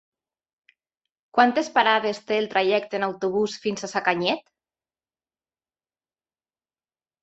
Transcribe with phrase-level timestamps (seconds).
[1.39, 4.45] Quantes parades té el trajecte en autobús fins a Sacanyet?